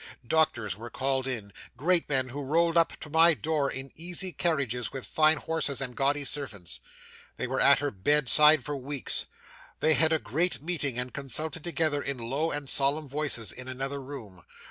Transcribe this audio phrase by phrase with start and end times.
[0.25, 4.91] 'Doctors were called in great men who rolled up to my door in easy carriages,
[4.91, 6.79] with fine horses and gaudy servants.
[7.37, 9.27] They were at her bedside for weeks.
[9.79, 14.01] They had a great meeting and consulted together in low and solemn voices in another
[14.01, 14.41] room.